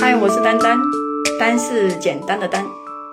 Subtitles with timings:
[0.00, 0.80] 嗨，我是丹丹，
[1.38, 2.64] 丹是简单的丹。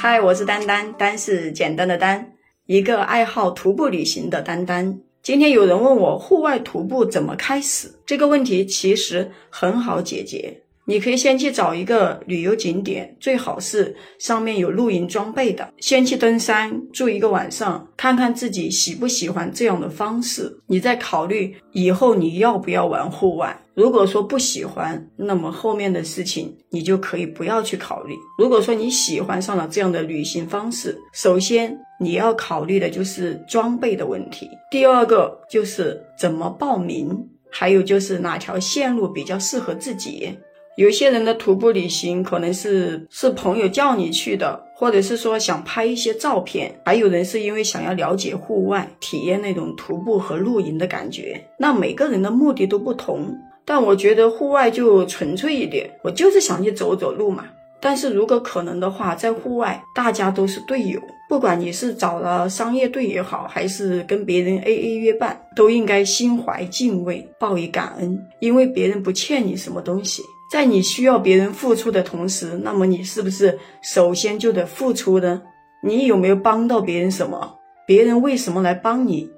[0.00, 2.24] 嗨，我是丹丹，丹是简单的丹，
[2.66, 5.00] 一个爱好徒步旅行的丹丹。
[5.20, 7.90] 今天有人问我户外徒步怎么开始？
[8.06, 10.62] 这个问题其实很好解决。
[10.88, 15.68] 你可以先去找一个旅游景点，最好是上面有露营装备的。
[15.80, 20.50] 先去登山住一个晚上，看看自己喜不喜欢这样的方式。
[20.66, 23.54] 你再考虑以后你要不要玩户外。
[23.74, 28.14] 如果说不喜欢，那么后面的事情你就可以不要去考虑。
[28.38, 40.34] 如果说你喜欢上了这样的旅行方式，首先你要考虑的就是装备的问题，第二个就是怎么报名，还有就是哪条线路比较适合自己。
[40.78, 51.44] 有些人的徒步旅行可能是是朋友叫你去的，或者是说想拍一些照片，还有人是因为想要了解户外，体验那种徒步和露营的感觉。
[51.58, 57.46] 那每个人的目的都不同，但我觉得户外就纯粹一点，我就是想去走走路嘛。
[57.80, 70.22] 但是如果可能的话，在户外大家都是队友，不管你是找了商业队也好，还是跟别人 A A 约伴，都应该心怀敬畏，报以感恩，因为别人不欠你什么东西。
[70.50, 75.42] 在你需要别人付出的同时，那么你是不是首先就得付出呢？
[75.82, 77.56] 你有没有帮到别人什么？
[77.86, 79.30] 别人为什么来帮你？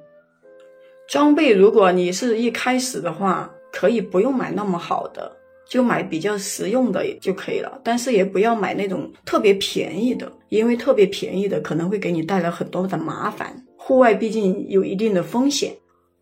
[1.08, 5.36] 装备，如果你是一开始的话，可以不用买那么好的，
[5.70, 7.80] 就买比较实用的就可以了。
[7.82, 13.64] 但是也不要买那种特别便宜的，因为特别便宜的可能会给你带来很多的麻烦。
[13.76, 15.72] 户外毕竟有一定的风险，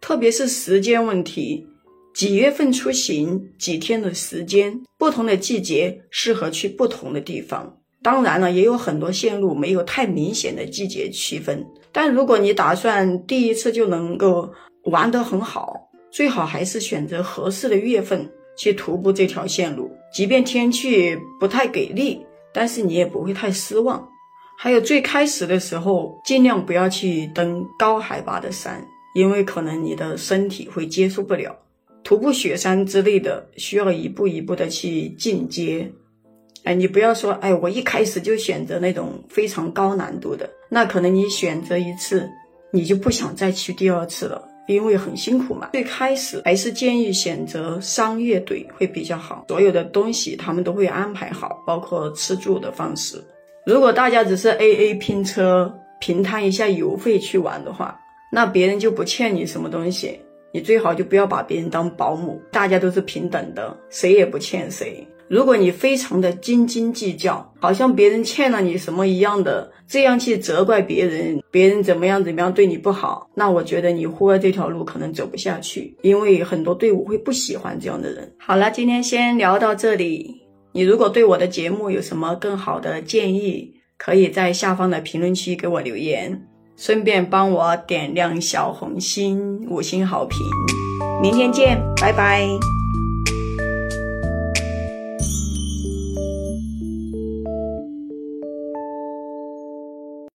[0.00, 1.66] 特别是时间问题。
[2.14, 3.48] 几月份出行？
[3.58, 4.80] 几天的时间？
[4.98, 7.78] 不同的季节适合去不同的地方。
[8.02, 11.64] 当然了，也有很多线路没有太明显的季节区分。
[11.90, 14.52] 但如果你打算第一次就能够
[14.84, 18.28] 玩得很好，最好还是选择合适的月份
[18.59, 19.91] 去徒步这条线路。
[20.12, 22.20] 即便天气不太给力，
[22.53, 24.06] 但是你也不会太失望。
[24.59, 31.57] 还有最开始的时候，尽量不要去登高海拔的山，因为可能你的身体会接受不了。
[32.02, 35.89] 徒步雪山之类的，需要一步一步的去进阶。
[36.64, 42.29] 哎，你不要说，哎，我一开始就选择那种非常高难度的，那可能你选择一次，
[42.73, 45.70] 你就不想再去第二次了，因为很辛苦嘛。
[45.73, 53.20] 最开始还是建议选择商业队会比较好，所有的东西他们都会安排好，包括吃住的方式。
[53.67, 57.98] 如果大家只是 A A 拼车，平摊一下油费去玩的话，
[58.30, 60.20] 那别人就不欠你什么东西。
[60.51, 65.06] 你最好就不要把别人当保姆，大家都是平等的，谁也不欠谁。
[65.28, 78.33] 如果你非常的斤斤计较，好像别人欠了你什么一样的，这样去责怪别人，别人怎么样怎么样对你不好，那我觉得你户外这条路可能走不下去，因为很多队伍会不喜欢这样的人。
[78.38, 80.42] 好了，今天先聊到这里。
[80.72, 86.46] 你如果对我的节目有什么更好的建议，可以在下方的评论区给我留言。
[86.77, 90.38] 顺便帮我点亮小红心，五星好评。
[91.20, 92.77] 明天见，拜拜。